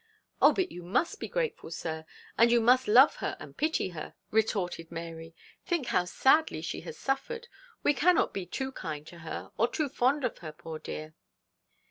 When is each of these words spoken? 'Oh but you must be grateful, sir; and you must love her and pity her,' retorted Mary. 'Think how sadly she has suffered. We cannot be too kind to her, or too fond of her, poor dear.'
'Oh 0.41 0.51
but 0.51 0.71
you 0.71 0.81
must 0.81 1.19
be 1.19 1.27
grateful, 1.27 1.69
sir; 1.69 2.05
and 2.35 2.51
you 2.51 2.59
must 2.59 2.87
love 2.87 3.17
her 3.17 3.37
and 3.39 3.55
pity 3.55 3.89
her,' 3.89 4.15
retorted 4.31 4.91
Mary. 4.91 5.35
'Think 5.67 5.85
how 5.89 6.05
sadly 6.05 6.63
she 6.63 6.81
has 6.81 6.97
suffered. 6.97 7.47
We 7.83 7.93
cannot 7.93 8.33
be 8.33 8.47
too 8.47 8.71
kind 8.71 9.05
to 9.05 9.19
her, 9.19 9.51
or 9.59 9.67
too 9.67 9.89
fond 9.89 10.23
of 10.25 10.39
her, 10.39 10.53
poor 10.53 10.79
dear.' 10.79 11.13